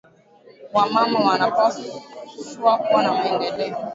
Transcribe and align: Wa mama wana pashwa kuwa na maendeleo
Wa 0.73 0.83
mama 0.93 1.19
wana 1.19 1.47
pashwa 1.51 2.77
kuwa 2.77 3.03
na 3.03 3.13
maendeleo 3.13 3.75